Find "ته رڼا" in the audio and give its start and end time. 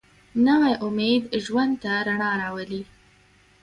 1.81-2.31